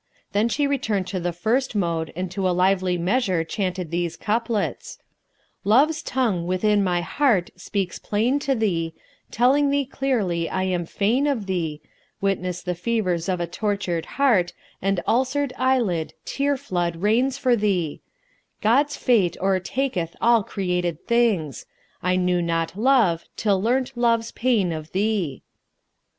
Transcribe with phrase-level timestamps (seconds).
[0.31, 4.97] Then she returned to the first mode and to a lively measure chanted these couplets,
[5.63, 10.87] "Love's tongue within my heart speaks plain to thee, * Telling thee clearly I am
[10.87, 11.81] fain of thee
[12.19, 17.55] Witness the fevers of a tortured heart, * And ulcered eyelid tear flood rains for
[17.55, 18.01] thee
[18.59, 21.67] God's fate o'ertaketh all created things!
[21.83, 25.43] * I knew not love till learnt Love's pain of thee."